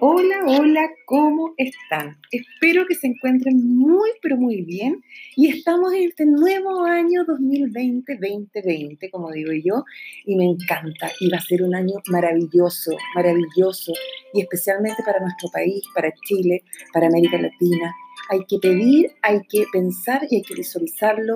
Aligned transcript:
Hola, 0.00 0.40
hola, 0.46 0.90
¿cómo 1.06 1.54
están? 1.56 2.16
Espero 2.30 2.86
que 2.86 2.94
se 2.94 3.06
encuentren 3.06 3.76
muy, 3.76 4.10
pero 4.20 4.36
muy 4.36 4.62
bien. 4.62 5.02
Y 5.36 5.48
estamos 5.48 5.92
en 5.92 6.08
este 6.08 6.26
nuevo 6.26 6.84
año 6.84 7.24
2020-2020, 7.26 9.10
como 9.10 9.30
digo 9.30 9.52
yo, 9.52 9.84
y 10.24 10.36
me 10.36 10.44
encanta. 10.44 11.12
Y 11.20 11.30
va 11.30 11.38
a 11.38 11.42
ser 11.42 11.62
un 11.62 11.74
año 11.74 11.94
maravilloso, 12.08 12.92
maravilloso, 13.14 13.92
y 14.32 14.40
especialmente 14.40 15.02
para 15.04 15.20
nuestro 15.20 15.50
país, 15.50 15.82
para 15.94 16.12
Chile, 16.26 16.64
para 16.92 17.06
América 17.06 17.38
Latina. 17.38 17.94
Hay 18.30 18.44
que 18.46 18.58
pedir, 18.58 19.12
hay 19.22 19.40
que 19.48 19.66
pensar 19.72 20.26
y 20.30 20.36
hay 20.36 20.42
que 20.42 20.54
visualizarlo 20.54 21.34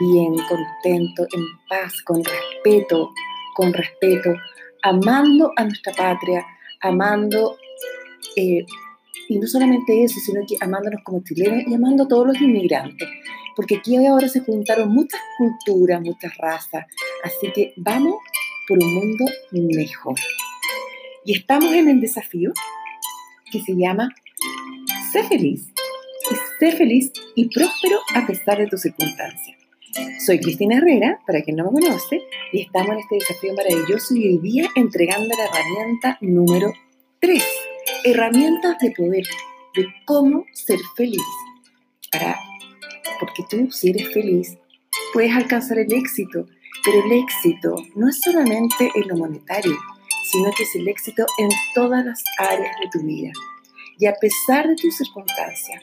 bien, 0.00 0.34
contento, 0.48 1.26
en 1.32 1.44
paz, 1.68 1.94
con 2.04 2.22
respeto, 2.24 3.10
con 3.54 3.72
respeto, 3.72 4.34
amando 4.82 5.52
a 5.56 5.64
nuestra 5.64 5.92
patria, 5.92 6.44
amando 6.84 7.56
eh, 8.36 8.64
y 9.28 9.38
no 9.38 9.46
solamente 9.46 10.04
eso, 10.04 10.20
sino 10.20 10.42
que 10.46 10.56
amándonos 10.60 11.00
como 11.02 11.22
chilenos 11.24 11.64
y 11.66 11.74
amando 11.74 12.04
a 12.04 12.08
todos 12.08 12.26
los 12.26 12.40
inmigrantes, 12.40 13.08
porque 13.56 13.76
aquí 13.76 13.96
ahora 14.06 14.28
se 14.28 14.40
juntaron 14.40 14.90
muchas 14.90 15.20
culturas, 15.38 16.00
muchas 16.02 16.36
razas, 16.36 16.84
así 17.24 17.50
que 17.52 17.72
vamos 17.76 18.16
por 18.68 18.78
un 18.78 18.94
mundo 18.94 19.24
mejor. 19.50 20.16
Y 21.24 21.36
estamos 21.36 21.72
en 21.72 21.88
el 21.88 22.00
desafío 22.00 22.52
que 23.50 23.60
se 23.60 23.74
llama 23.74 24.10
Sé 25.12 25.22
feliz, 25.24 25.72
sé 26.58 26.72
feliz 26.72 27.12
y 27.34 27.48
próspero 27.48 27.98
a 28.14 28.26
pesar 28.26 28.58
de 28.58 28.66
tus 28.66 28.82
circunstancias. 28.82 29.63
Soy 30.24 30.40
Cristina 30.40 30.78
Herrera, 30.78 31.20
para 31.26 31.42
quien 31.42 31.56
no 31.56 31.70
me 31.70 31.80
conoce, 31.80 32.22
y 32.52 32.62
estamos 32.62 32.92
en 32.92 32.98
este 32.98 33.16
desafío 33.16 33.54
maravilloso 33.54 34.14
y 34.16 34.26
hoy 34.26 34.38
día 34.38 34.68
entregando 34.74 35.28
la 35.36 35.44
herramienta 35.44 36.18
número 36.20 36.72
3 37.20 37.42
herramientas 38.04 38.78
de 38.80 38.90
poder, 38.90 39.24
de 39.74 39.86
cómo 40.04 40.44
ser 40.52 40.78
feliz. 40.96 41.22
Para, 42.10 42.38
porque 43.20 43.44
tú, 43.48 43.70
si 43.70 43.90
eres 43.90 44.12
feliz, 44.12 44.56
puedes 45.12 45.34
alcanzar 45.34 45.78
el 45.78 45.92
éxito, 45.92 46.46
pero 46.84 47.04
el 47.04 47.12
éxito 47.12 47.76
no 47.94 48.08
es 48.08 48.20
solamente 48.20 48.90
en 48.94 49.08
lo 49.08 49.16
monetario, 49.16 49.76
sino 50.30 50.50
que 50.52 50.64
es 50.64 50.74
el 50.74 50.88
éxito 50.88 51.24
en 51.38 51.48
todas 51.74 52.04
las 52.04 52.22
áreas 52.38 52.76
de 52.80 52.90
tu 52.92 53.04
vida. 53.04 53.30
Y 53.98 54.06
a 54.06 54.14
pesar 54.14 54.66
de 54.68 54.76
tus 54.76 54.96
circunstancias, 54.96 55.82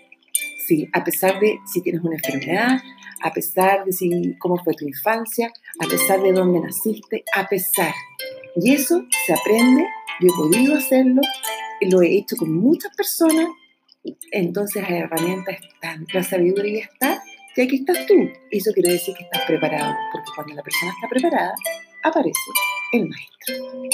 sí, 0.68 0.90
a 0.94 1.04
pesar 1.04 1.40
de 1.40 1.60
si 1.72 1.82
tienes 1.82 2.04
una 2.04 2.16
enfermedad, 2.16 2.82
a 3.24 3.32
pesar 3.32 3.86
de 3.86 3.92
si, 3.92 4.36
cómo 4.40 4.58
fue 4.64 4.74
tu 4.74 4.88
infancia, 4.88 5.52
a 5.80 5.88
pesar 5.88 6.22
de 6.22 6.34
dónde 6.34 6.60
naciste, 6.60 7.24
a 7.36 7.48
pesar. 7.48 7.94
Y 8.56 8.74
eso 8.74 9.04
se 9.26 9.34
aprende, 9.34 9.88
yo 10.20 10.28
he 10.28 10.38
podido 10.38 10.76
hacerlo 10.76 11.22
lo 11.90 12.02
he 12.02 12.16
hecho 12.16 12.36
con 12.38 12.54
muchas 12.54 12.96
personas, 12.96 13.48
entonces 14.32 14.82
las 14.84 14.92
herramientas 14.92 15.58
están, 15.62 16.06
la 16.14 16.24
sabiduría 16.24 16.86
está, 16.92 17.24
y 17.56 17.62
aquí 17.62 17.78
estás 17.78 18.06
tú. 18.06 18.14
Y 18.52 18.58
eso 18.58 18.72
quiere 18.74 18.94
decir 18.94 19.16
que 19.16 19.24
estás 19.24 19.44
preparado, 19.46 19.96
porque 20.12 20.32
cuando 20.36 20.54
la 20.56 20.64
persona 20.64 20.92
está 20.92 21.08
preparada, 21.08 21.54
aparece 22.04 22.40
el 22.94 23.08
maestro. 23.08 23.90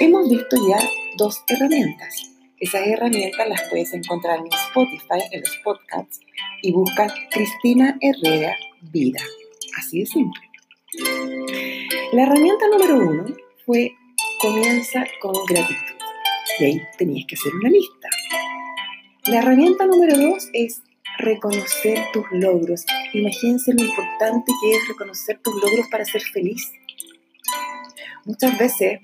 Hemos 0.00 0.28
visto 0.28 0.56
ya 0.68 0.78
dos 1.16 1.42
herramientas. 1.48 2.37
Esas 2.60 2.86
herramientas 2.86 3.48
las 3.48 3.62
puedes 3.70 3.92
encontrar 3.94 4.40
en 4.40 4.46
Spotify, 4.46 5.22
en 5.30 5.40
los 5.40 5.56
podcasts, 5.62 6.20
y 6.62 6.72
buscas 6.72 7.12
Cristina 7.30 7.96
Herrera 8.00 8.56
Vida. 8.82 9.20
Así 9.76 10.00
de 10.00 10.06
simple. 10.06 10.42
La 12.12 12.24
herramienta 12.24 12.66
número 12.68 12.96
uno 12.96 13.26
fue 13.64 13.94
comienza 14.40 15.04
con 15.20 15.34
gratitud 15.46 15.94
y 16.58 16.64
ahí 16.64 16.82
tenías 16.96 17.26
que 17.26 17.36
hacer 17.36 17.54
una 17.54 17.68
lista. 17.68 18.08
La 19.26 19.38
herramienta 19.38 19.86
número 19.86 20.16
dos 20.16 20.48
es 20.52 20.82
reconocer 21.18 22.06
tus 22.12 22.24
logros. 22.32 22.84
Imagínense 23.12 23.72
lo 23.74 23.84
importante 23.84 24.52
que 24.60 24.70
es 24.72 24.88
reconocer 24.88 25.38
tus 25.42 25.54
logros 25.54 25.86
para 25.90 26.04
ser 26.04 26.22
feliz. 26.22 26.72
Muchas 28.24 28.58
veces 28.58 29.00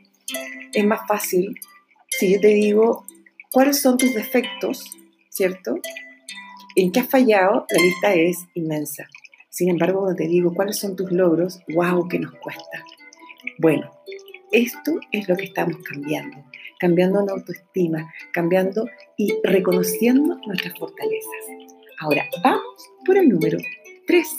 es 0.73 0.85
más 0.85 1.07
fácil 1.07 1.55
si 2.09 2.33
yo 2.33 2.41
te 2.41 2.49
digo 2.49 3.07
cuáles 3.55 3.81
son 3.81 3.97
tus 3.97 4.13
defectos, 4.13 4.85
¿cierto? 5.31 5.79
¿En 6.77 6.93
qué 6.93 7.01
has 7.01 7.09
fallado? 7.09 7.65
La 7.71 7.83
lista 7.83 8.13
es 8.13 8.37
inmensa. 8.53 9.09
Sin 9.49 9.71
embargo, 9.71 10.01
cuando 10.01 10.17
te 10.17 10.29
digo 10.29 10.53
cuáles 10.53 10.77
son 10.77 10.95
tus 10.95 11.11
logros, 11.11 11.61
wow, 11.73 12.07
que 12.07 12.19
nos 12.19 12.35
cuesta. 12.35 12.85
Bueno, 13.59 13.91
esto 14.53 15.01
es 15.13 15.27
lo 15.29 15.37
que 15.37 15.45
estamos 15.45 15.77
cambiando 15.89 16.45
cambiando 16.85 17.25
la 17.25 17.33
autoestima, 17.33 18.13
cambiando 18.31 18.87
y 19.17 19.35
reconociendo 19.43 20.39
nuestras 20.47 20.79
fortalezas. 20.79 21.47
Ahora, 21.99 22.27
vamos 22.43 22.91
por 23.07 23.17
el 23.17 23.29
número 23.29 23.57
3. 24.07 24.37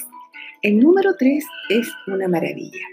El 0.62 0.80
número 0.80 1.16
3 1.18 1.44
es 1.70 1.92
una 2.06 2.28
maravilla. 2.28 2.86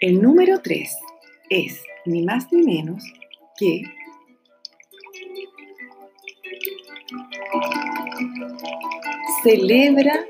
El 0.00 0.20
número 0.20 0.60
3 0.60 0.90
es 1.50 1.84
ni 2.04 2.22
más 2.22 2.52
ni 2.52 2.64
menos 2.64 3.04
que 3.58 3.82
celebra, 9.42 10.24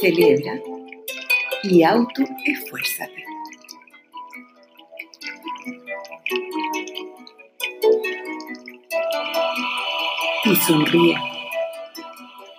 celebra 0.00 0.60
y 1.62 1.82
autoesfuérzate. 1.82 3.26
y 10.46 10.56
sonríe. 10.56 11.16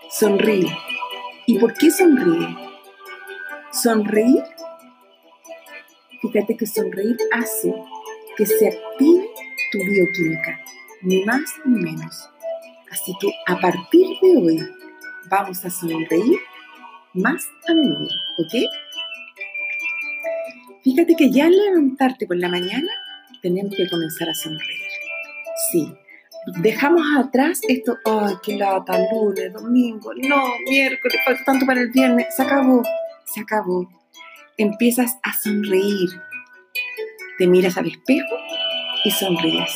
Sonríe. 0.10 0.78
¿Y 1.46 1.58
por 1.58 1.74
qué 1.74 1.90
sonríe? 1.90 2.56
Sonreír, 3.72 4.44
fíjate 6.22 6.58
que 6.58 6.66
sonreír 6.66 7.18
hace 7.32 7.74
que 8.38 8.46
se 8.46 8.68
active 8.68 9.28
tu 9.72 9.80
bioquímica, 9.80 10.60
ni 11.02 11.26
más 11.26 11.42
ni 11.66 11.82
menos. 11.82 12.30
Así 12.92 13.14
que 13.20 13.32
a 13.48 13.60
partir 13.60 14.08
de 14.22 14.38
hoy 14.38 14.70
vamos 15.30 15.66
a 15.66 15.70
sonreír 15.70 16.40
más 17.14 17.46
a 17.68 17.74
menudo, 17.74 18.08
¿ok? 18.40 18.54
Fíjate 20.84 21.16
que 21.16 21.32
ya 21.32 21.48
al 21.48 21.58
levantarte 21.58 22.28
por 22.28 22.38
la 22.38 22.48
mañana 22.48 22.88
tenemos 23.42 23.76
que 23.76 23.90
comenzar 23.90 24.30
a 24.30 24.36
sonreír. 24.36 24.88
Sí, 25.72 25.94
dejamos 26.62 27.02
atrás 27.18 27.60
esto, 27.68 27.98
ay, 28.06 28.36
qué 28.44 28.56
lata, 28.56 28.98
lunes, 29.12 29.52
domingo, 29.52 30.14
no, 30.16 30.44
miércoles, 30.70 31.18
tanto 31.46 31.66
para 31.66 31.82
el 31.82 31.90
viernes, 31.90 32.28
se 32.36 32.44
acabó, 32.44 32.84
se 33.26 33.42
acabó. 33.42 33.90
Empiezas 34.58 35.18
a 35.24 35.34
sonreír, 35.34 36.10
te 37.38 37.48
miras 37.48 37.78
al 37.78 37.88
espejo 37.88 38.36
y 39.04 39.12
sonríes. 39.12 39.76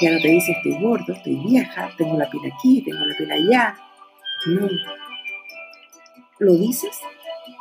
Ya 0.00 0.12
no 0.12 0.20
te 0.20 0.28
dices 0.28 0.56
estoy 0.56 0.80
gordo, 0.80 1.12
estoy 1.12 1.36
vieja, 1.36 1.90
tengo 1.96 2.16
la 2.16 2.30
piel 2.30 2.52
aquí, 2.52 2.82
tengo 2.82 3.04
la 3.04 3.16
piel 3.16 3.30
allá. 3.30 3.76
No. 4.46 4.68
¿Lo 6.38 6.54
dices? 6.54 7.00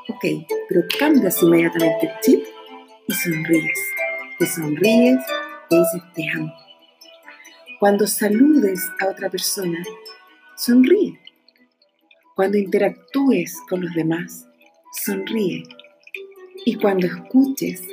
Ok, 0.10 0.26
pero 0.70 0.82
cambias 1.00 1.42
inmediatamente 1.42 2.08
el 2.08 2.20
chip 2.22 2.44
y 3.08 3.14
sonríes. 3.14 3.80
Te 4.38 4.46
sonríes 4.46 5.20
y 5.70 5.76
dices 5.76 6.02
te 6.14 6.30
amo 6.30 6.54
cuando 7.80 8.08
saludes 8.08 8.90
a 9.00 9.08
otra 9.08 9.30
persona, 9.30 9.84
sonríe. 10.56 11.20
Cuando 12.36 12.58
interactúes 12.58 13.62
con 13.70 13.82
los 13.82 13.94
demás, 13.94 14.48
sonríe. 15.06 15.64
Y 16.66 16.76
cuando 16.76 17.06
escuches, 17.06 17.84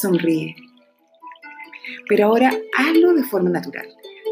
sonríe. 0.00 0.56
Pero 2.08 2.26
ahora 2.26 2.52
hazlo 2.76 3.14
de 3.14 3.24
forma 3.24 3.50
natural. 3.50 3.88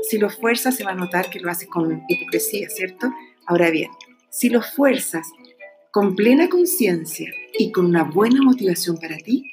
Si 0.08 0.18
lo 0.18 0.30
fuerzas, 0.30 0.76
se 0.76 0.84
va 0.84 0.92
a 0.92 0.94
notar 0.94 1.30
que 1.30 1.40
lo 1.40 1.50
haces 1.50 1.68
con 1.68 2.02
hipocresía, 2.08 2.68
¿cierto? 2.68 3.12
Ahora 3.46 3.70
bien, 3.70 3.90
si 4.30 4.48
lo 4.48 4.62
fuerzas 4.62 5.26
con 5.90 6.14
plena 6.14 6.48
conciencia 6.48 7.30
y 7.58 7.72
con 7.72 7.86
una 7.86 8.04
buena 8.04 8.40
motivación 8.42 8.96
para 8.98 9.16
ti, 9.18 9.44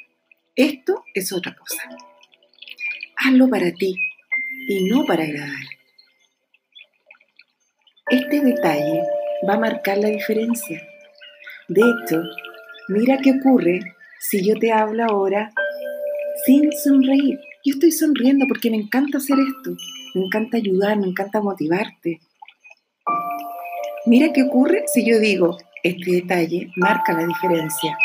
esto 0.55 1.03
es 1.13 1.33
otra 1.33 1.55
cosa. 1.55 1.81
Hazlo 3.17 3.49
para 3.49 3.71
ti, 3.71 3.95
y 4.67 4.83
no 4.83 5.05
para 5.05 5.23
agradar. 5.23 5.63
Este 8.09 8.41
detalle 8.41 9.01
va 9.47 9.53
a 9.53 9.59
marcar 9.59 9.97
la 9.97 10.09
diferencia. 10.09 10.85
De 11.69 11.81
hecho, 11.81 12.21
mira 12.89 13.17
qué 13.23 13.31
ocurre 13.39 13.79
si 14.19 14.45
yo 14.45 14.55
te 14.59 14.71
hablo 14.71 15.05
ahora 15.05 15.51
sin 16.47 16.71
sonreír. 16.71 17.39
Yo 17.65 17.73
estoy 17.73 17.91
sonriendo 17.91 18.45
porque 18.47 18.71
me 18.71 18.77
encanta 18.77 19.17
hacer 19.17 19.37
esto, 19.37 19.75
me 20.15 20.25
encanta 20.25 20.57
ayudar, 20.57 20.97
me 20.97 21.07
encanta 21.07 21.41
motivarte. 21.41 22.21
Mira 24.05 24.31
qué 24.31 24.43
ocurre 24.43 24.85
si 24.87 25.05
yo 25.05 25.19
digo, 25.19 25.57
este 25.83 26.11
detalle 26.11 26.71
marca 26.77 27.11
la 27.11 27.27
diferencia. 27.27 27.97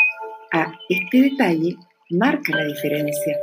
Ah, 0.51 0.73
este 0.89 1.21
detalle 1.21 1.77
marca 2.09 2.53
la 2.55 2.65
diferencia. 2.65 3.37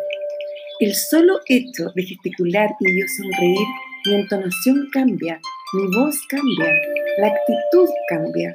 El 0.80 0.94
solo 0.94 1.40
hecho 1.46 1.90
de 1.94 2.02
gesticular 2.02 2.70
y 2.80 3.00
yo 3.00 3.06
sonreír, 3.16 3.66
mi 4.04 4.14
entonación 4.16 4.88
cambia, 4.92 5.40
mi 5.72 5.96
voz 5.96 6.16
cambia, 6.28 6.74
la 7.18 7.28
actitud 7.28 7.88
cambia. 8.08 8.54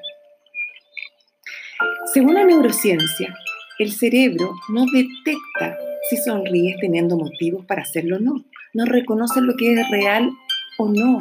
Según 2.13 2.35
la 2.35 2.45
neurociencia, 2.45 3.35
el 3.79 3.91
cerebro 3.91 4.53
no 4.69 4.85
detecta 4.93 5.77
si 6.09 6.17
sonríes 6.17 6.77
teniendo 6.79 7.17
motivos 7.17 7.65
para 7.65 7.81
hacerlo 7.81 8.17
o 8.17 8.19
no. 8.19 8.45
No 8.73 8.85
reconoce 8.85 9.41
lo 9.41 9.55
que 9.55 9.73
es 9.73 9.89
real 9.89 10.31
o 10.77 10.89
no. 10.89 11.19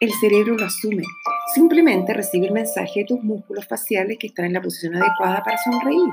El 0.00 0.12
cerebro 0.12 0.56
lo 0.56 0.66
asume. 0.66 1.04
Simplemente 1.54 2.12
recibe 2.12 2.46
el 2.46 2.52
mensaje 2.52 3.00
de 3.00 3.06
tus 3.06 3.22
músculos 3.22 3.66
faciales 3.66 4.18
que 4.18 4.26
están 4.26 4.46
en 4.46 4.54
la 4.54 4.62
posición 4.62 4.96
adecuada 4.96 5.42
para 5.42 5.58
sonreír. 5.58 6.10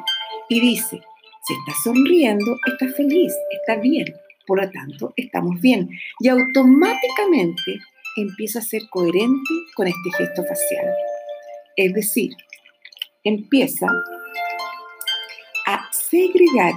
Y 0.50 0.62
dice, 0.62 1.02
si 1.46 1.54
estás 1.54 1.84
sonriendo, 1.84 2.58
estás 2.66 2.96
feliz, 2.96 3.34
está 3.52 3.82
bien. 3.82 4.06
Por 4.46 4.62
lo 4.62 4.70
tanto, 4.70 5.14
estamos 5.16 5.60
bien. 5.60 5.90
Y 6.20 6.30
automáticamente 6.30 7.80
empieza 8.16 8.60
a 8.60 8.62
ser 8.62 8.84
coherente 8.90 9.54
con 9.76 9.88
este 9.88 10.12
gesto 10.18 10.44
facial. 10.44 10.94
Es 11.76 11.94
decir, 11.94 12.32
empieza 13.24 13.88
a 15.66 15.90
segregar 15.92 16.74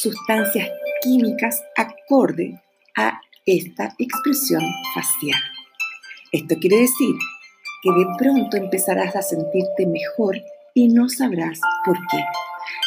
sustancias 0.00 0.68
químicas 1.02 1.62
acorde 1.76 2.60
a 2.96 3.20
esta 3.44 3.94
expresión 3.98 4.62
facial. 4.94 5.40
Esto 6.30 6.56
quiere 6.60 6.80
decir 6.80 7.14
que 7.82 7.90
de 7.90 8.06
pronto 8.16 8.56
empezarás 8.56 9.16
a 9.16 9.22
sentirte 9.22 9.86
mejor 9.86 10.36
y 10.74 10.88
no 10.88 11.08
sabrás 11.08 11.60
por 11.84 11.96
qué. 12.10 12.24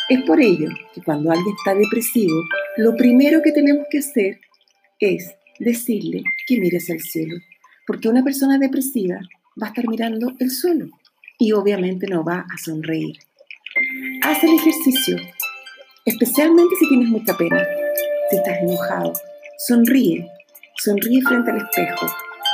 Es 0.09 0.21
por 0.23 0.39
ello 0.39 0.69
que 0.93 1.01
cuando 1.01 1.31
alguien 1.31 1.55
está 1.57 1.73
depresivo, 1.75 2.35
lo 2.77 2.95
primero 2.95 3.41
que 3.41 3.51
tenemos 3.51 3.87
que 3.89 3.99
hacer 3.99 4.39
es 4.99 5.33
decirle 5.59 6.23
que 6.47 6.59
mires 6.59 6.89
al 6.89 6.99
cielo, 6.99 7.35
porque 7.87 8.07
una 8.07 8.23
persona 8.23 8.57
depresiva 8.57 9.19
va 9.61 9.67
a 9.67 9.69
estar 9.69 9.87
mirando 9.87 10.33
el 10.39 10.49
suelo 10.49 10.89
y 11.37 11.51
obviamente 11.51 12.07
no 12.07 12.23
va 12.23 12.45
a 12.49 12.57
sonreír. 12.57 13.17
Haz 14.23 14.43
el 14.43 14.53
ejercicio, 14.53 15.17
especialmente 16.05 16.75
si 16.79 16.89
tienes 16.89 17.09
mucha 17.09 17.35
pena, 17.37 17.65
si 18.29 18.37
estás 18.37 18.57
enojado. 18.61 19.13
Sonríe, 19.57 20.27
sonríe 20.77 21.21
frente 21.21 21.51
al 21.51 21.57
espejo. 21.57 22.07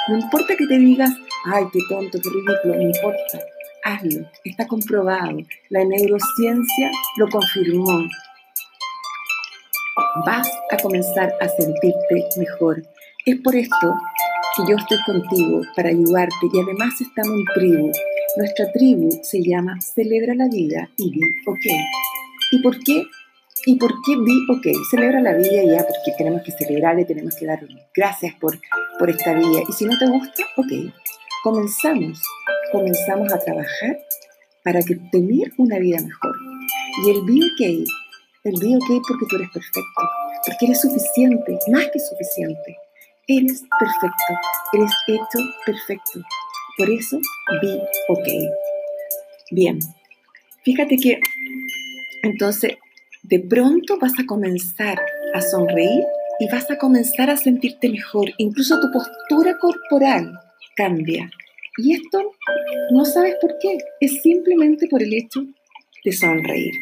No 0.09 0.17
importa 0.17 0.55
que 0.57 0.67
te 0.67 0.77
digas, 0.77 1.11
ay, 1.45 1.65
qué 1.71 1.79
tonto, 1.89 2.19
qué 2.21 2.29
ridículo, 2.29 2.75
no 2.75 2.81
importa. 2.81 3.39
Hazlo, 3.83 4.29
está 4.44 4.67
comprobado. 4.67 5.38
La 5.69 5.83
neurociencia 5.85 6.91
lo 7.17 7.29
confirmó. 7.29 8.07
Vas 10.25 10.50
a 10.71 10.77
comenzar 10.77 11.33
a 11.39 11.47
sentirte 11.47 12.27
mejor. 12.38 12.83
Es 13.25 13.38
por 13.41 13.55
esto 13.55 13.93
que 14.55 14.63
yo 14.69 14.75
estoy 14.75 14.97
contigo 15.05 15.61
para 15.75 15.89
ayudarte 15.89 16.35
y 16.53 16.59
además 16.59 17.00
estamos 17.00 17.33
en 17.33 17.45
tribu. 17.53 17.91
Nuestra 18.38 18.71
tribu 18.71 19.09
se 19.23 19.41
llama 19.41 19.79
Celebra 19.81 20.35
la 20.35 20.47
Vida 20.47 20.89
y 20.97 21.11
Di 21.11 21.21
OK. 21.45 21.65
¿Y 22.51 22.61
por 22.61 22.77
qué? 22.79 23.03
¿Y 23.67 23.75
por 23.75 24.01
qué 24.01 24.15
Di 24.15 24.45
OK? 24.49 24.65
Celebra 24.89 25.19
la 25.19 25.33
vida 25.33 25.61
ya 25.61 25.79
porque 25.79 26.13
tenemos 26.17 26.41
que 26.41 26.53
celebrarle, 26.53 27.03
tenemos 27.03 27.35
que 27.35 27.45
dar 27.45 27.59
gracias 27.93 28.33
por, 28.35 28.57
por 28.97 29.09
esta 29.09 29.33
vida. 29.33 29.59
Y 29.67 29.73
si 29.73 29.83
no 29.83 29.97
te 29.99 30.07
gusta, 30.07 30.43
ok. 30.55 30.71
Comenzamos, 31.43 32.17
comenzamos 32.71 33.33
a 33.33 33.39
trabajar 33.39 33.99
para 34.63 34.79
que 34.81 34.95
tener 35.11 35.51
una 35.57 35.79
vida 35.79 35.97
mejor. 36.01 36.33
Y 37.03 37.09
el 37.09 37.25
Be 37.25 37.33
OK, 37.33 37.85
el 38.45 38.53
Be 38.61 38.77
OK 38.77 39.05
porque 39.05 39.25
tú 39.29 39.35
eres 39.35 39.49
perfecto, 39.49 40.01
porque 40.45 40.65
eres 40.65 40.79
suficiente, 40.79 41.59
más 41.69 41.89
que 41.91 41.99
suficiente. 41.99 42.77
Eres 43.27 43.63
perfecto, 43.77 44.33
eres 44.71 44.91
hecho 45.07 45.39
perfecto. 45.65 46.21
Por 46.77 46.89
eso, 46.89 47.19
be 47.61 47.81
ok. 48.07 48.27
Bien, 49.51 49.77
fíjate 50.63 50.95
que 50.95 51.19
entonces 52.23 52.77
de 53.27 53.39
pronto 53.39 53.97
vas 54.00 54.13
a 54.19 54.25
comenzar 54.25 55.00
a 55.33 55.41
sonreír 55.41 56.03
y 56.39 56.47
vas 56.50 56.69
a 56.71 56.77
comenzar 56.77 57.29
a 57.29 57.38
sentirte 57.38 57.89
mejor. 57.89 58.29
Incluso 58.38 58.79
tu 58.79 58.91
postura 58.91 59.57
corporal 59.59 60.31
cambia. 60.75 61.29
Y 61.77 61.94
esto 61.94 62.31
no 62.91 63.06
sabes 63.06 63.35
por 63.41 63.57
qué, 63.59 63.77
es 64.00 64.21
simplemente 64.21 64.88
por 64.88 65.03
el 65.03 65.13
hecho 65.13 65.45
de 66.03 66.12
sonreír. 66.12 66.74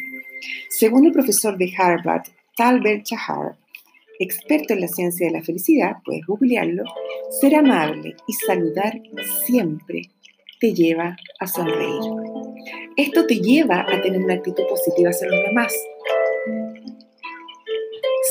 Según 0.70 1.06
el 1.06 1.12
profesor 1.12 1.58
de 1.58 1.72
Harvard, 1.76 2.22
Tal 2.56 2.80
Chahar, 3.02 3.56
experto 4.18 4.72
en 4.72 4.80
la 4.80 4.88
ciencia 4.88 5.26
de 5.26 5.32
la 5.32 5.42
felicidad, 5.42 5.96
puedes 6.04 6.24
googlearlo, 6.26 6.84
ser 7.40 7.56
amable 7.56 8.14
y 8.26 8.32
saludar 8.32 9.00
siempre 9.44 10.02
te 10.60 10.72
lleva 10.72 11.16
a 11.38 11.46
sonreír. 11.46 12.00
Esto 12.96 13.26
te 13.26 13.40
lleva 13.40 13.84
a 13.86 14.00
tener 14.00 14.22
una 14.22 14.34
actitud 14.34 14.64
positiva 14.68 15.10
hacia 15.10 15.28
los 15.28 15.44
demás. 15.44 15.74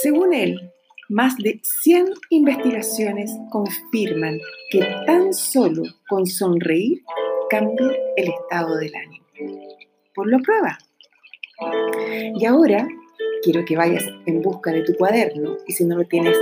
Según 0.05 0.35
él, 0.35 0.71
más 1.09 1.35
de 1.37 1.59
100 1.63 2.05
investigaciones 2.29 3.35
confirman 3.49 4.39
que 4.69 4.85
tan 5.07 5.33
solo 5.33 5.81
con 6.07 6.27
sonreír 6.27 7.01
cambia 7.49 7.87
el 8.15 8.29
estado 8.29 8.77
del 8.77 8.93
ánimo. 8.95 9.25
Por 10.13 10.27
lo 10.27 10.37
prueba. 10.43 10.77
Y 12.39 12.45
ahora 12.45 12.87
quiero 13.41 13.65
que 13.65 13.75
vayas 13.75 14.05
en 14.27 14.43
busca 14.43 14.71
de 14.71 14.83
tu 14.83 14.93
cuaderno 14.93 15.57
y 15.65 15.73
si 15.73 15.85
no 15.85 15.97
lo 15.97 16.03
tienes, 16.03 16.37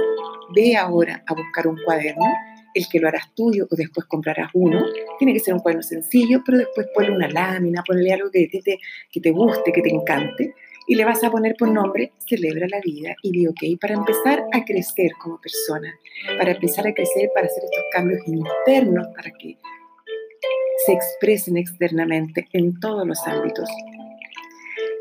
ve 0.54 0.76
ahora 0.76 1.24
a 1.26 1.34
buscar 1.34 1.66
un 1.66 1.78
cuaderno, 1.86 2.26
el 2.74 2.84
que 2.92 3.00
lo 3.00 3.08
harás 3.08 3.34
tuyo 3.34 3.66
o 3.72 3.76
después 3.78 4.06
comprarás 4.08 4.50
uno. 4.54 4.84
Tiene 5.18 5.32
que 5.32 5.40
ser 5.40 5.54
un 5.54 5.62
cuaderno 5.62 5.84
sencillo, 5.84 6.42
pero 6.46 6.58
después 6.58 6.88
ponle 6.94 7.12
una 7.12 7.30
lámina, 7.30 7.82
ponle 7.88 8.12
algo 8.12 8.30
que 8.30 8.50
te, 8.62 8.78
que 9.10 9.22
te 9.22 9.32
guste, 9.32 9.72
que 9.72 9.82
te 9.82 9.90
encante 9.90 10.54
y 10.88 10.96
le 10.96 11.06
vas 11.06 11.24
a 11.24 11.32
poner 11.32 11.56
por 11.58 11.70
nombre 11.70 12.12
Celebra 12.28 12.68
la 12.70 12.82
vida 12.82 13.16
y 13.22 13.32
di 13.32 13.48
ok 13.48 13.80
para 13.80 13.94
empezar 13.94 14.44
a 14.52 14.64
crecer 14.66 15.12
como 15.22 15.40
persona, 15.40 15.94
para 16.38 16.52
empezar 16.52 16.88
a 16.88 16.94
crecer, 16.94 17.30
para 17.34 17.48
hacer 17.48 17.64
estos 17.64 17.84
cambios 17.92 18.22
internos, 18.28 19.08
para 19.16 19.32
que 19.32 19.58
se 20.86 20.94
expresen 20.94 21.58
externamente 21.58 22.48
en 22.54 22.80
todos 22.80 23.08
los 23.08 23.26
ámbitos 23.28 23.70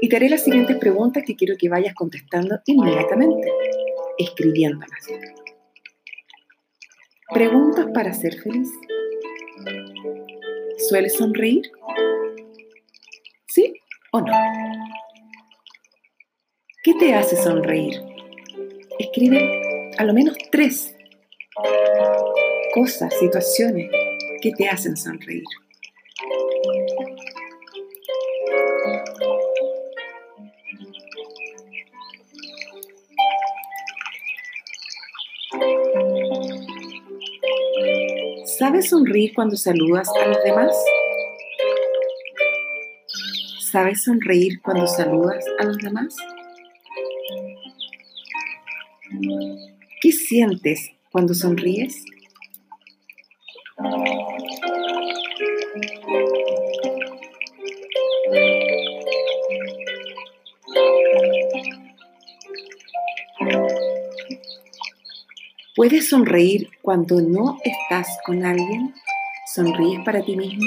y 0.02 0.08
te 0.08 0.16
haré 0.16 0.28
las 0.28 0.42
siguientes 0.42 0.76
preguntas 0.78 1.22
que 1.24 1.36
quiero 1.36 1.54
que 1.56 1.68
vayas 1.68 1.94
contestando 1.94 2.58
inmediatamente, 2.66 3.48
escribiéndolas. 4.18 5.06
Preguntas 7.32 7.86
para 7.94 8.12
ser 8.12 8.34
feliz. 8.40 8.68
¿Sueles 10.88 11.14
sonreír? 11.14 11.70
¿Sí 13.46 13.72
o 14.10 14.20
no? 14.20 14.32
¿Qué 16.84 16.94
te 16.94 17.14
hace 17.14 17.36
sonreír? 17.36 17.94
Escribe 18.98 19.92
a 19.98 20.04
lo 20.04 20.12
menos 20.12 20.36
tres 20.50 20.92
cosas, 22.74 23.16
situaciones 23.20 23.88
que 24.40 24.50
te 24.50 24.68
hacen 24.68 24.96
sonreír. 24.96 25.44
¿Sabes 38.58 38.88
sonreír 38.88 39.32
cuando 39.36 39.56
saludas 39.56 40.08
a 40.20 40.26
los 40.26 40.42
demás? 40.42 40.76
¿Sabes 43.70 44.02
sonreír 44.02 44.60
cuando 44.62 44.88
saludas 44.88 45.44
a 45.60 45.64
los 45.64 45.78
demás? 45.78 46.16
Sientes 50.32 50.92
cuando 51.10 51.34
sonríes? 51.34 52.06
¿Puedes 65.76 66.08
sonreír 66.08 66.70
cuando 66.80 67.20
no 67.20 67.58
estás 67.62 68.08
con 68.24 68.46
alguien? 68.46 68.94
¿Sonríes 69.54 70.00
para 70.02 70.22
ti 70.22 70.34
mismo? 70.34 70.64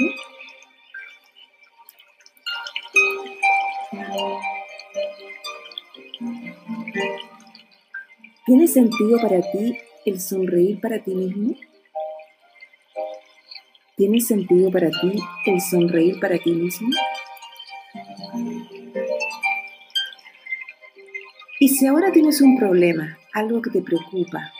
¿Tiene 8.46 8.68
sentido 8.68 9.18
para 9.20 9.40
ti 9.40 9.76
el 10.04 10.20
sonreír 10.20 10.80
para 10.80 11.02
ti 11.02 11.12
mismo? 11.12 11.56
¿Tiene 13.96 14.20
sentido 14.20 14.70
para 14.70 14.88
ti 14.88 15.18
el 15.46 15.60
sonreír 15.60 16.20
para 16.20 16.38
ti 16.38 16.52
mismo? 16.52 16.88
Y 21.58 21.68
si 21.70 21.88
ahora 21.88 22.12
tienes 22.12 22.40
un 22.40 22.56
problema, 22.56 23.18
algo 23.32 23.60
que 23.60 23.70
te 23.70 23.82
preocupa, 23.82 24.52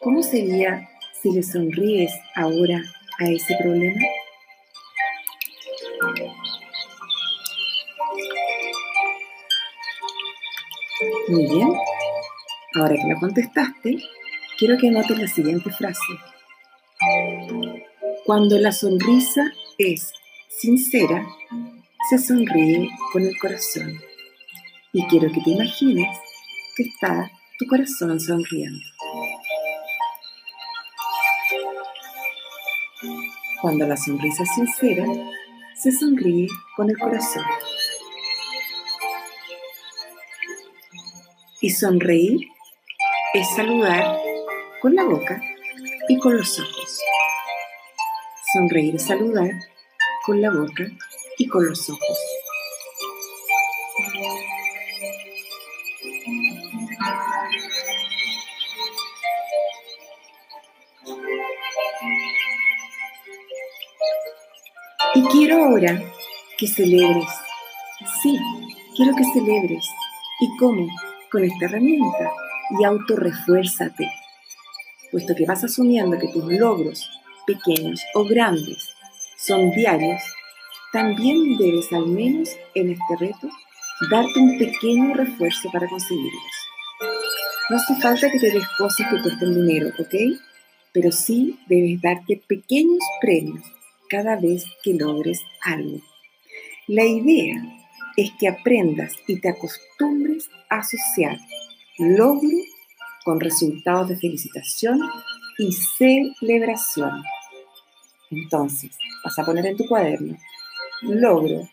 ¿cómo 0.00 0.22
sería 0.22 0.90
si 1.22 1.32
le 1.32 1.42
sonríes 1.42 2.12
ahora 2.34 2.82
a 3.18 3.30
ese 3.30 3.56
problema? 3.62 4.02
Muy 11.28 11.46
bien. 11.46 11.91
Ahora 12.74 12.94
que 12.94 13.06
lo 13.06 13.20
contestaste, 13.20 13.98
quiero 14.56 14.78
que 14.78 14.88
anotes 14.88 15.18
la 15.18 15.28
siguiente 15.28 15.70
frase. 15.70 16.12
Cuando 18.24 18.58
la 18.58 18.72
sonrisa 18.72 19.52
es 19.76 20.10
sincera, 20.48 21.26
se 22.08 22.18
sonríe 22.18 22.88
con 23.12 23.24
el 23.24 23.36
corazón. 23.38 24.00
Y 24.92 25.04
quiero 25.06 25.30
que 25.32 25.40
te 25.42 25.50
imagines 25.50 26.16
que 26.76 26.84
está 26.84 27.30
tu 27.58 27.66
corazón 27.66 28.18
sonriendo. 28.18 28.80
Cuando 33.60 33.86
la 33.86 33.96
sonrisa 33.98 34.44
es 34.44 34.54
sincera, 34.54 35.04
se 35.74 35.92
sonríe 35.92 36.46
con 36.74 36.88
el 36.88 36.98
corazón. 36.98 37.44
Y 41.60 41.70
sonreír 41.70 42.51
es 43.34 43.48
saludar 43.56 44.20
con 44.82 44.94
la 44.94 45.04
boca 45.04 45.40
y 46.08 46.18
con 46.18 46.36
los 46.36 46.58
ojos. 46.58 47.00
Sonreír 48.52 48.96
es 48.96 49.06
saludar 49.06 49.50
con 50.26 50.42
la 50.42 50.50
boca 50.50 50.84
y 51.38 51.48
con 51.48 51.66
los 51.66 51.88
ojos. 51.88 52.18
Y 65.14 65.22
quiero 65.28 65.64
ahora 65.64 66.02
que 66.58 66.66
celebres. 66.66 67.28
Sí, 68.22 68.38
quiero 68.94 69.14
que 69.16 69.24
celebres. 69.24 69.86
¿Y 70.40 70.56
cómo? 70.58 70.86
Con 71.30 71.44
esta 71.44 71.64
herramienta. 71.64 72.41
Y 72.70 72.84
autorrefuérzate. 72.84 74.10
Puesto 75.10 75.34
que 75.34 75.44
vas 75.46 75.62
asumiendo 75.64 76.18
que 76.18 76.28
tus 76.28 76.44
logros, 76.52 77.08
pequeños 77.46 78.00
o 78.14 78.24
grandes, 78.24 78.88
son 79.36 79.70
diarios, 79.72 80.22
también 80.92 81.56
debes 81.56 81.92
al 81.92 82.06
menos 82.06 82.50
en 82.74 82.90
este 82.90 83.16
reto 83.18 83.48
darte 84.10 84.38
un 84.38 84.58
pequeño 84.58 85.14
refuerzo 85.14 85.70
para 85.70 85.88
conseguirlos. 85.88 86.42
No 87.70 87.76
hace 87.76 87.94
falta 87.96 88.30
que 88.30 88.38
te 88.38 88.50
des 88.50 88.66
cosas 88.76 89.06
que 89.08 89.22
cuesten 89.22 89.54
dinero, 89.54 89.88
¿ok? 89.98 90.14
Pero 90.92 91.12
sí 91.12 91.58
debes 91.66 92.00
darte 92.02 92.42
pequeños 92.46 93.02
premios 93.20 93.64
cada 94.08 94.36
vez 94.36 94.64
que 94.82 94.94
logres 94.94 95.40
algo. 95.62 96.00
La 96.86 97.04
idea 97.04 97.62
es 98.16 98.30
que 98.38 98.48
aprendas 98.48 99.14
y 99.26 99.40
te 99.40 99.48
acostumbres 99.48 100.50
a 100.68 100.78
asociar 100.78 101.38
logro 102.02 102.58
con 103.24 103.40
resultados 103.40 104.08
de 104.08 104.16
felicitación 104.16 105.00
y 105.58 105.72
celebración. 105.72 107.22
Entonces, 108.30 108.90
vas 109.24 109.38
a 109.38 109.44
poner 109.44 109.66
en 109.66 109.76
tu 109.76 109.86
cuaderno 109.86 110.36
logro 111.02 111.68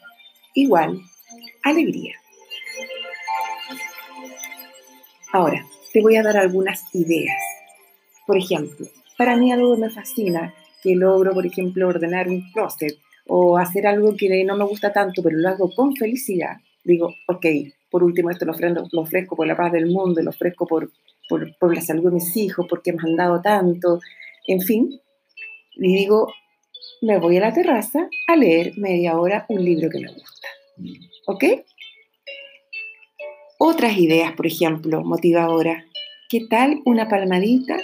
igual 0.54 1.02
alegría. 1.64 2.16
Ahora, 5.32 5.66
te 5.94 6.02
voy 6.02 6.16
a 6.16 6.24
dar 6.24 6.38
algunas 6.38 6.84
ideas. 6.94 7.38
Por 8.26 8.38
ejemplo, 8.38 8.88
para 9.18 9.36
mí 9.36 9.52
algo 9.52 9.78
me 9.78 9.90
fascina 9.90 10.54
que 10.82 10.96
logro, 10.96 11.34
por 11.34 11.46
ejemplo, 11.46 11.88
ordenar 11.88 12.28
un 12.28 12.52
closet 12.52 12.98
o 13.28 13.58
hacer 13.58 13.86
algo 13.86 14.16
que 14.16 14.44
no 14.44 14.56
me 14.56 14.66
gusta 14.66 14.92
tanto, 14.92 15.22
pero 15.22 15.38
lo 15.38 15.50
hago 15.50 15.74
con 15.76 15.96
felicidad, 15.96 16.58
digo, 16.84 17.14
ok, 17.28 17.46
por 17.90 18.04
último 18.04 18.30
esto 18.30 18.46
lo 18.46 18.52
ofrezco, 18.52 18.88
lo 18.92 19.02
ofrezco 19.02 19.36
por 19.36 19.48
la 19.48 19.58
paz 19.58 19.72
del 19.72 19.88
mundo, 19.88 20.22
lo 20.22 20.30
ofrezco 20.30 20.66
por, 20.68 20.92
por, 21.28 21.56
por 21.58 21.76
la 21.76 21.82
salud 21.82 22.06
de 22.06 22.16
mis 22.16 22.36
hijos, 22.38 22.66
porque 22.70 22.94
me 22.94 23.00
han 23.04 23.16
dado 23.16 23.42
tanto, 23.42 24.00
en 24.48 24.62
fin, 24.62 25.00
y 25.76 25.96
digo, 25.96 26.32
me 27.02 27.18
voy 27.18 27.38
a 27.38 27.42
la 27.42 27.54
terraza 27.54 28.10
a 28.28 28.36
leer 28.36 28.74
media 28.78 29.18
hora 29.18 29.46
un 29.50 29.64
libro 29.64 29.90
que 29.90 30.00
me 30.00 30.12
gusta. 30.12 30.48
¿Ok? 31.28 31.44
Otras 33.58 33.98
ideas, 33.98 34.34
por 34.34 34.48
ejemplo, 34.48 35.04
motivadoras. 35.04 35.84
¿Qué 36.30 36.42
tal 36.50 36.82
una 36.86 37.08
palmadita 37.08 37.78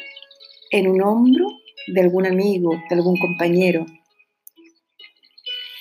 en 0.71 0.87
un 0.87 1.01
hombro 1.01 1.47
de 1.87 2.01
algún 2.01 2.25
amigo, 2.25 2.71
de 2.89 2.95
algún 2.95 3.17
compañero. 3.17 3.85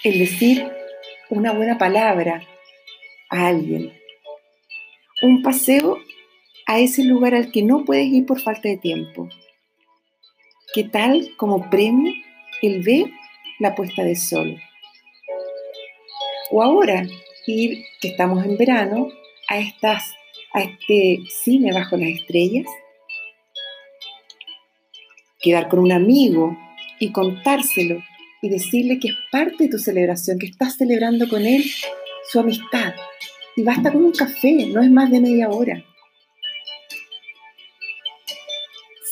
El 0.02 0.18
decir 0.18 0.66
una 1.30 1.52
buena 1.52 1.78
palabra 1.78 2.42
a 3.30 3.48
alguien. 3.48 3.92
Un 5.24 5.40
paseo 5.40 5.96
a 6.66 6.80
ese 6.80 7.02
lugar 7.02 7.34
al 7.34 7.50
que 7.50 7.62
no 7.62 7.86
puedes 7.86 8.08
ir 8.08 8.26
por 8.26 8.42
falta 8.42 8.68
de 8.68 8.76
tiempo. 8.76 9.26
¿Qué 10.74 10.84
tal 10.84 11.30
como 11.38 11.70
premio 11.70 12.12
el 12.60 12.82
ver 12.82 13.06
la 13.58 13.74
puesta 13.74 14.04
de 14.04 14.16
sol? 14.16 14.60
O 16.50 16.62
ahora 16.62 17.06
ir, 17.46 17.84
que 18.02 18.08
estamos 18.08 18.44
en 18.44 18.58
verano, 18.58 19.08
a, 19.48 19.60
estas, 19.60 20.12
a 20.52 20.60
este 20.60 21.20
cine 21.42 21.72
bajo 21.72 21.96
las 21.96 22.10
estrellas 22.10 22.66
quedar 25.40 25.70
con 25.70 25.78
un 25.78 25.92
amigo 25.92 26.54
y 26.98 27.12
contárselo 27.12 28.02
y 28.42 28.50
decirle 28.50 28.98
que 28.98 29.08
es 29.08 29.14
parte 29.32 29.64
de 29.64 29.70
tu 29.70 29.78
celebración, 29.78 30.38
que 30.38 30.48
estás 30.48 30.76
celebrando 30.76 31.30
con 31.30 31.46
él 31.46 31.64
su 32.30 32.40
amistad. 32.40 32.92
Y 33.56 33.62
basta 33.62 33.92
con 33.92 34.04
un 34.04 34.12
café, 34.12 34.66
no 34.66 34.82
es 34.82 34.90
más 34.90 35.10
de 35.10 35.20
media 35.20 35.48
hora. 35.48 35.82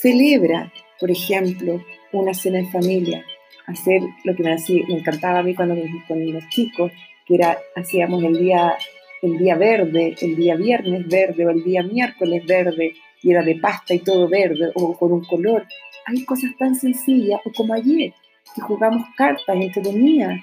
Celebra, 0.00 0.72
por 0.98 1.10
ejemplo, 1.10 1.80
una 2.12 2.34
cena 2.34 2.58
en 2.58 2.70
familia, 2.70 3.24
hacer 3.66 4.02
lo 4.24 4.34
que 4.34 4.42
me, 4.42 4.56
encantaba 4.88 5.38
a 5.38 5.42
mí 5.42 5.54
cuando 5.54 5.76
con 6.08 6.32
los 6.32 6.48
chicos, 6.48 6.90
que 7.26 7.36
era 7.36 7.56
hacíamos 7.76 8.22
el 8.24 8.38
día 8.38 8.76
el 9.22 9.38
día 9.38 9.54
verde, 9.54 10.16
el 10.20 10.34
día 10.34 10.56
viernes 10.56 11.06
verde 11.06 11.46
o 11.46 11.50
el 11.50 11.62
día 11.62 11.84
miércoles 11.84 12.44
verde 12.44 12.94
y 13.22 13.30
era 13.30 13.44
de 13.44 13.54
pasta 13.54 13.94
y 13.94 14.00
todo 14.00 14.28
verde 14.28 14.72
o 14.74 14.98
con 14.98 15.12
un 15.12 15.24
color 15.24 15.64
hay 16.06 16.24
cosas 16.24 16.50
tan 16.58 16.74
sencillas, 16.74 17.40
o 17.44 17.52
como 17.52 17.74
ayer, 17.74 18.12
que 18.54 18.60
jugamos 18.60 19.02
cartas 19.16 19.54
en 19.54 19.62
economía 19.62 20.42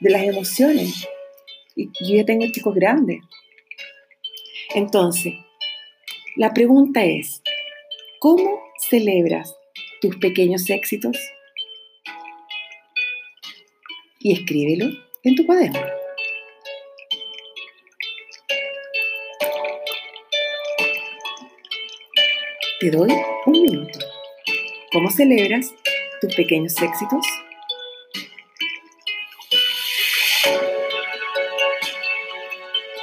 de 0.00 0.10
las 0.10 0.22
emociones. 0.22 1.08
Yo 2.00 2.16
ya 2.16 2.24
tengo 2.24 2.46
chicos 2.52 2.74
grandes. 2.74 3.20
Entonces, 4.74 5.34
la 6.36 6.52
pregunta 6.52 7.04
es, 7.04 7.42
¿cómo 8.18 8.60
celebras 8.88 9.56
tus 10.00 10.16
pequeños 10.16 10.68
éxitos? 10.70 11.16
Y 14.20 14.32
escríbelo 14.32 14.86
en 15.24 15.34
tu 15.34 15.46
cuaderno. 15.46 15.80
Te 22.80 22.90
doy 22.90 23.10
un 23.46 23.52
minuto. 23.52 23.98
¿Cómo 24.92 25.10
celebras 25.10 25.74
tus 26.20 26.34
pequeños 26.34 26.74
éxitos? 26.80 27.26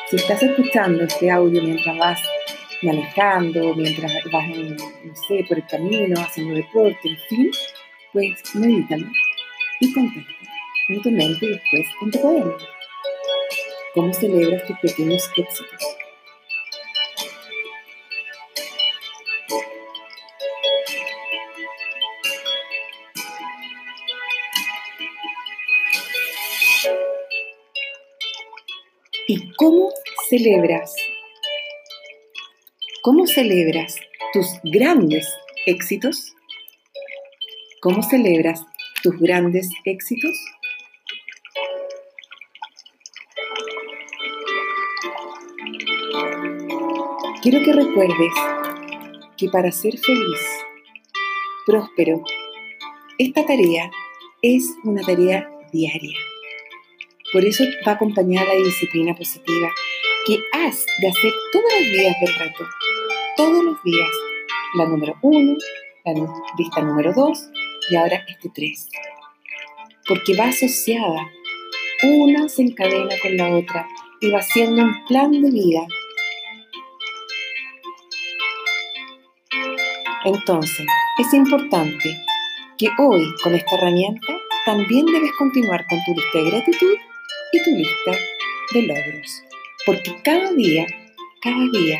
Si 0.09 0.15
estás 0.15 0.41
escuchando 0.41 1.03
este 1.03 1.29
audio 1.29 1.61
mientras 1.61 1.97
vas 1.97 2.21
manejando, 2.81 3.75
mientras 3.75 4.13
vas 4.31 4.47
no 4.47 5.15
sé, 5.27 5.45
por 5.49 5.57
el 5.57 5.67
camino, 5.67 6.17
haciendo 6.21 6.55
deporte, 6.55 7.09
en 7.09 7.17
fin, 7.27 7.51
pues 8.13 8.55
medítalo 8.55 9.05
y 9.81 9.93
contesta 9.93 10.31
en 10.87 11.01
tu 11.01 11.11
mente 11.11 11.45
y 11.45 11.49
después 11.49 11.87
en 12.01 12.11
tu 12.11 12.19
cuaderno. 12.21 12.57
¿Cómo 13.93 14.13
celebras 14.13 14.65
tus 14.65 14.79
pequeños 14.79 15.29
éxitos? 15.35 15.96
¿Y 29.27 29.51
cómo 29.53 29.89
celebras? 30.29 30.95
¿Cómo 33.01 33.27
celebras 33.27 33.95
tus 34.33 34.47
grandes 34.63 35.27
éxitos? 35.65 36.33
¿Cómo 37.81 38.01
celebras 38.03 38.65
tus 39.03 39.17
grandes 39.19 39.69
éxitos? 39.85 40.35
quiero 47.49 47.63
que 47.63 47.71
recuerdes 47.71 48.33
que 49.37 49.47
para 49.47 49.71
ser 49.71 49.97
feliz, 49.97 50.41
próspero, 51.65 52.21
esta 53.17 53.45
tarea 53.45 53.89
es 54.41 54.75
una 54.83 55.01
tarea 55.01 55.49
diaria. 55.71 56.17
Por 57.33 57.43
eso 57.43 57.63
va 57.85 57.93
acompañada 57.93 58.53
de 58.53 58.63
disciplina 58.63 59.13
positiva 59.13 59.69
que 60.25 60.39
has 60.53 60.85
de 61.01 61.09
hacer 61.09 61.33
todos 61.51 61.65
los 61.79 61.91
días 61.91 62.15
del 62.21 62.35
reto. 62.35 62.65
Todos 63.35 63.63
los 63.65 63.83
días. 63.83 64.09
La 64.75 64.85
número 64.85 65.15
uno, 65.21 65.57
la 66.05 66.13
lista 66.57 66.81
número 66.81 67.13
dos 67.13 67.49
y 67.89 67.95
ahora 67.95 68.23
este 68.27 68.49
tres. 68.53 68.87
Porque 70.07 70.35
va 70.37 70.45
asociada. 70.45 71.29
Una 72.03 72.47
se 72.47 72.61
encadena 72.61 73.15
con 73.21 73.35
la 73.35 73.55
otra 73.55 73.87
y 74.21 74.29
va 74.29 74.41
siendo 74.41 74.83
un 74.83 75.05
plan 75.05 75.31
de 75.31 75.51
vida. 75.51 75.85
Entonces, 80.23 80.85
es 81.17 81.33
importante 81.33 82.17
que 82.77 82.89
hoy 82.99 83.33
con 83.43 83.55
esta 83.55 83.75
herramienta 83.75 84.33
también 84.65 85.05
debes 85.05 85.31
continuar 85.37 85.85
con 85.87 85.99
tu 86.05 86.13
lista 86.13 86.37
de 86.37 86.49
gratitud 86.51 86.97
y 87.51 87.63
tu 87.63 87.71
lista 87.71 88.11
de 88.73 88.81
logros. 88.83 89.43
Porque 89.85 90.21
cada 90.23 90.51
día, 90.51 90.85
cada 91.41 91.65
día, 91.71 91.99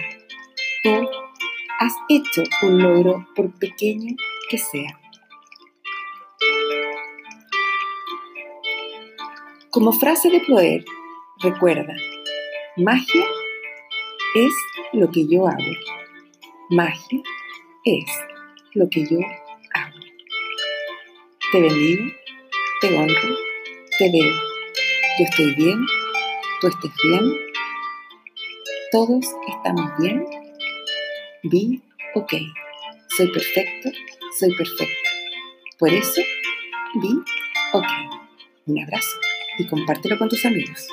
tú 0.84 1.10
has 1.80 1.94
hecho 2.10 2.44
un 2.63 2.82
logro 2.82 3.27
por 3.36 3.51
pequeño 3.60 4.16
que 4.50 4.58
sea. 4.58 5.00
Como 9.72 9.92
frase 9.92 10.30
de 10.30 10.39
poder, 10.42 10.86
recuerda, 11.42 11.96
magia 12.77 13.25
es 14.36 14.54
lo 14.94 15.10
que 15.12 15.27
yo 15.27 15.48
hago. 15.48 15.72
Magia 16.70 17.22
es 17.86 18.06
lo 18.74 18.89
que 18.89 19.06
yo 19.06 19.20
hago. 19.74 20.00
Te 21.51 21.62
bendigo, 21.62 22.06
te 22.82 22.88
honro, 22.96 23.38
te 23.98 24.12
veo. 24.12 24.57
Yo 25.18 25.26
estoy 25.26 25.56
bien, 25.56 25.84
tú 26.62 26.68
estés 26.68 26.92
bien, 27.04 27.24
todos 28.92 29.26
estamos 29.48 29.92
bien. 29.98 30.24
Be 31.42 31.82
ok. 32.14 32.34
Soy 33.18 33.32
perfecto, 33.32 33.90
soy 34.38 34.56
perfecto. 34.56 35.10
Por 35.80 35.90
eso, 35.90 36.22
be 37.02 37.10
ok. 37.74 37.86
Un 38.68 38.84
abrazo 38.84 39.18
y 39.58 39.66
compártelo 39.66 40.20
con 40.20 40.30
tus 40.30 40.46
amigos. 40.46 40.88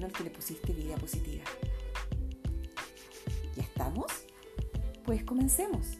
Al 0.00 0.12
que 0.12 0.24
le 0.24 0.30
pusiste 0.30 0.72
vida 0.72 0.96
positiva. 0.96 1.44
¿Ya 3.56 3.62
estamos? 3.62 4.06
Pues 5.04 5.22
comencemos. 5.24 5.98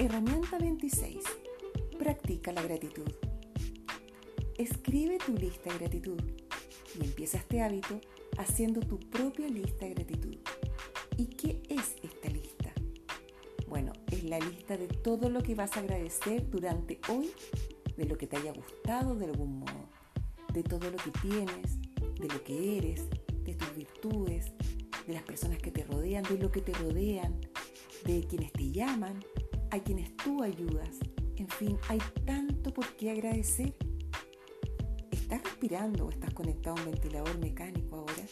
Herramienta 0.00 0.58
26. 0.58 1.22
Practica 1.96 2.52
la 2.52 2.62
gratitud. 2.62 3.08
Escribe 4.58 5.18
tu 5.24 5.34
lista 5.34 5.72
de 5.72 5.78
gratitud 5.78 6.20
y 6.98 7.04
empieza 7.04 7.38
este 7.38 7.62
hábito 7.62 8.00
haciendo 8.36 8.80
tu 8.80 8.98
propia 8.98 9.48
lista 9.48 9.84
de 9.84 9.94
gratitud. 9.94 10.36
¿Y 11.16 11.26
qué 11.26 11.62
es 11.68 11.94
esta 12.02 12.28
lista? 12.30 12.72
Bueno, 13.68 13.92
es 14.10 14.24
la 14.24 14.40
lista 14.40 14.76
de 14.76 14.88
todo 14.88 15.30
lo 15.30 15.40
que 15.42 15.54
vas 15.54 15.76
a 15.76 15.80
agradecer 15.80 16.50
durante 16.50 17.00
hoy, 17.08 17.30
de 17.96 18.06
lo 18.06 18.18
que 18.18 18.26
te 18.26 18.36
haya 18.36 18.52
gustado 18.52 19.14
de 19.14 19.26
algún 19.26 19.60
modo, 19.60 19.88
de 20.52 20.64
todo 20.64 20.90
lo 20.90 20.96
que 20.96 21.10
tienes, 21.22 21.78
de 22.26 22.32
lo 22.32 22.42
que 22.42 22.78
eres, 22.78 23.02
de 23.44 23.54
tus 23.54 23.76
virtudes, 23.76 24.46
de 25.06 25.12
las 25.12 25.22
personas 25.24 25.58
que 25.58 25.70
te 25.70 25.84
rodean, 25.84 26.24
de 26.24 26.38
lo 26.38 26.50
que 26.50 26.62
te 26.62 26.72
rodean, 26.72 27.38
de 28.06 28.26
quienes 28.26 28.50
te 28.52 28.70
llaman, 28.70 29.22
a 29.70 29.78
quienes 29.78 30.16
tú 30.16 30.42
ayudas. 30.42 31.00
En 31.36 31.48
fin, 31.48 31.76
hay 31.88 31.98
tanto 32.24 32.72
por 32.72 32.86
qué 32.96 33.10
agradecer. 33.10 33.74
¿Estás 35.10 35.42
respirando 35.42 36.06
o 36.06 36.10
estás 36.10 36.32
conectado 36.32 36.76
a 36.76 36.80
un 36.80 36.92
ventilador 36.92 37.38
mecánico 37.38 37.96
ahora? 37.96 38.24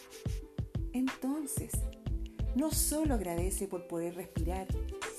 Entonces, 0.95 1.73
no 2.55 2.71
solo 2.71 3.15
agradece 3.15 3.69
por 3.69 3.87
poder 3.89 4.15
respirar, 4.15 4.69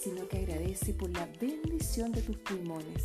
sino 0.02 0.28
que 0.28 0.40
agradece 0.40 0.94
por 0.94 1.12
la 1.12 1.28
bendición 1.40 2.12
de 2.12 2.24
tus 2.24 2.38
pulmones, 2.38 3.04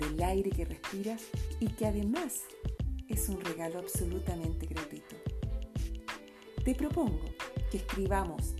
del 0.00 0.22
aire 0.22 0.48
que 0.48 0.64
respiras 0.64 1.22
y 1.60 1.66
que 1.66 1.86
además 1.86 2.44
es 3.08 3.28
un 3.28 3.40
regalo 3.40 3.78
absolutamente 3.78 4.66
gratuito. 4.66 5.16
Te 6.64 6.74
propongo 6.74 7.24
que 7.70 7.78
escribamos 7.78 8.54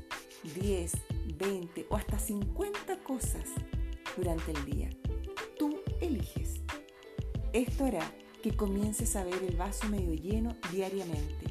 10, 0.55 0.93
20 1.37 1.87
o 1.91 1.97
hasta 1.97 2.19
50 2.19 3.03
cosas 3.05 3.49
durante 4.17 4.53
el 4.53 4.65
día. 4.65 4.91
Tú 5.59 5.81
eliges. 6.01 6.63
Esto 7.53 7.85
hará 7.85 8.15
que 8.43 8.57
comiences 8.57 9.17
a 9.17 9.25
ver 9.25 9.43
el 9.43 9.57
vaso 9.57 9.89
medio 9.89 10.15
lleno 10.15 10.57
diariamente 10.73 11.47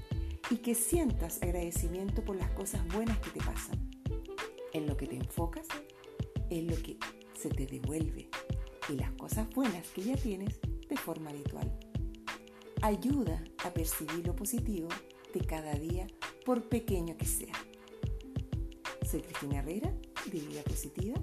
y 0.49 0.57
que 0.57 0.75
sientas 0.75 1.41
agradecimiento 1.41 2.23
por 2.23 2.35
las 2.35 2.49
cosas 2.51 2.85
buenas 2.93 3.19
que 3.19 3.31
te 3.31 3.39
pasan. 3.39 3.89
En 4.73 4.87
lo 4.87 4.95
que 4.95 5.07
te 5.07 5.17
enfocas 5.17 5.67
es 6.49 6.63
lo 6.63 6.81
que 6.81 6.97
se 7.37 7.49
te 7.49 7.65
devuelve 7.65 8.29
y 8.89 8.93
las 8.93 9.11
cosas 9.11 9.49
buenas 9.49 9.87
que 9.89 10.01
ya 10.01 10.15
tienes 10.15 10.59
de 10.87 10.97
forma 10.97 11.29
habitual. 11.31 11.86
Ayuda 12.87 13.43
a 13.65 13.73
percibir 13.73 14.25
lo 14.25 14.33
positivo 14.33 14.87
de 15.33 15.41
cada 15.41 15.73
día 15.73 16.07
por 16.45 16.69
pequeño 16.69 17.17
que 17.17 17.25
sea. 17.25 17.53
Soy 19.05 19.21
Cristina 19.23 19.59
Herrera, 19.59 19.91
de 20.31 20.39
Vida 20.39 20.63
Positiva, 20.63 21.19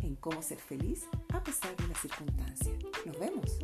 en 0.00 0.14
cómo 0.14 0.40
ser 0.40 0.58
feliz 0.60 1.08
a 1.34 1.42
pesar 1.42 1.74
de 1.78 1.88
las 1.88 2.00
circunstancias. 2.00 2.78
Nos 3.04 3.18
vemos. 3.18 3.58